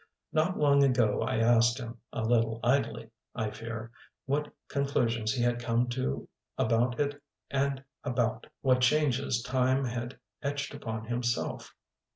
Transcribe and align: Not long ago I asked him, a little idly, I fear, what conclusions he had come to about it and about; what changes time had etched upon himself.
Not 0.33 0.57
long 0.57 0.83
ago 0.83 1.21
I 1.21 1.37
asked 1.37 1.77
him, 1.79 1.99
a 2.11 2.23
little 2.23 2.59
idly, 2.63 3.11
I 3.35 3.51
fear, 3.51 3.91
what 4.25 4.51
conclusions 4.67 5.31
he 5.31 5.43
had 5.43 5.61
come 5.61 5.89
to 5.89 6.27
about 6.57 6.99
it 6.99 7.21
and 7.51 7.83
about; 8.03 8.47
what 8.61 8.81
changes 8.81 9.43
time 9.43 9.85
had 9.85 10.17
etched 10.41 10.73
upon 10.73 11.05
himself. 11.05 11.75